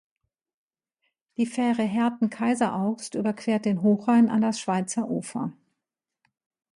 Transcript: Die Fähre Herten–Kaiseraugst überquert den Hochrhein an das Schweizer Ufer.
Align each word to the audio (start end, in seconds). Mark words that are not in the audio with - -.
Die 1.37 1.45
Fähre 1.45 1.83
Herten–Kaiseraugst 1.83 3.13
überquert 3.13 3.65
den 3.65 3.83
Hochrhein 3.83 4.31
an 4.31 4.41
das 4.41 4.59
Schweizer 4.59 5.07
Ufer. 5.07 5.53